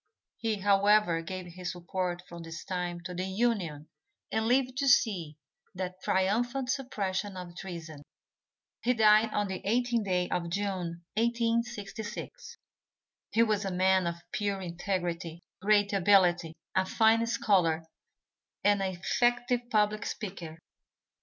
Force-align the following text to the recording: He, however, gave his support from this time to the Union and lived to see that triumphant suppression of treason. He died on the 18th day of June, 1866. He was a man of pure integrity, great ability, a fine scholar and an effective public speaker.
He, 0.39 0.55
however, 0.55 1.21
gave 1.21 1.45
his 1.45 1.73
support 1.73 2.23
from 2.27 2.41
this 2.41 2.65
time 2.65 3.01
to 3.01 3.13
the 3.13 3.25
Union 3.27 3.87
and 4.31 4.47
lived 4.47 4.75
to 4.79 4.87
see 4.87 5.37
that 5.75 6.01
triumphant 6.01 6.71
suppression 6.71 7.37
of 7.37 7.55
treason. 7.55 8.01
He 8.81 8.95
died 8.95 9.31
on 9.31 9.47
the 9.47 9.61
18th 9.61 10.05
day 10.05 10.27
of 10.29 10.49
June, 10.49 11.03
1866. 11.17 12.57
He 13.29 13.43
was 13.43 13.63
a 13.63 13.69
man 13.69 14.07
of 14.07 14.15
pure 14.31 14.59
integrity, 14.59 15.43
great 15.61 15.93
ability, 15.93 16.55
a 16.73 16.87
fine 16.87 17.27
scholar 17.27 17.85
and 18.63 18.81
an 18.81 18.95
effective 18.95 19.69
public 19.69 20.07
speaker. 20.07 20.57